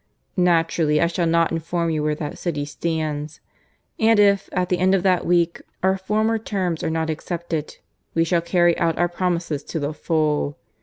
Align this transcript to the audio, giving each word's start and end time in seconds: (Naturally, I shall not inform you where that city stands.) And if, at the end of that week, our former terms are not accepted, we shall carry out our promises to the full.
(Naturally, 0.43 0.99
I 0.99 1.05
shall 1.05 1.27
not 1.27 1.51
inform 1.51 1.91
you 1.91 2.01
where 2.01 2.15
that 2.15 2.39
city 2.39 2.65
stands.) 2.65 3.39
And 3.99 4.19
if, 4.19 4.49
at 4.51 4.69
the 4.69 4.79
end 4.79 4.95
of 4.95 5.03
that 5.03 5.27
week, 5.27 5.61
our 5.83 5.95
former 5.95 6.39
terms 6.39 6.83
are 6.83 6.89
not 6.89 7.11
accepted, 7.11 7.77
we 8.15 8.23
shall 8.23 8.41
carry 8.41 8.75
out 8.79 8.97
our 8.97 9.07
promises 9.07 9.63
to 9.65 9.79
the 9.79 9.93
full. 9.93 10.57